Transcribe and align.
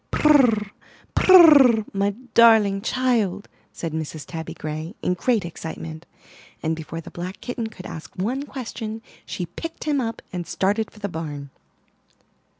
'Turr, 0.11 0.71
purr, 1.13 1.85
my 1.93 2.09
darling 2.33 2.81
child," 2.81 3.47
said 3.71 3.93
Mrs. 3.93 4.25
Tabby 4.25 4.55
Gray, 4.55 4.95
in 5.03 5.13
great 5.13 5.45
excitement; 5.45 6.07
and 6.63 6.75
before 6.75 7.01
the 7.01 7.11
black 7.11 7.39
kitten 7.39 7.67
could 7.67 7.85
ask 7.85 8.11
one 8.15 8.41
question 8.47 9.03
she 9.27 9.45
picked 9.45 9.83
him 9.83 10.01
up 10.01 10.23
and 10.33 10.47
started 10.47 10.89
for 10.89 10.97
the 10.97 11.07
barn. 11.07 11.51